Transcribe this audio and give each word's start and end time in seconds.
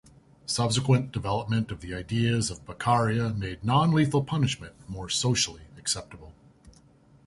Subsequent 0.47 1.11
development 1.11 1.69
of 1.69 1.81
the 1.81 1.93
ideas 1.93 2.49
of 2.49 2.65
Beccaria 2.65 3.37
made 3.37 3.63
non-lethal 3.63 4.23
punishment 4.23 4.73
more 4.89 5.09
socially 5.09 5.67
acceptable. 5.77 6.33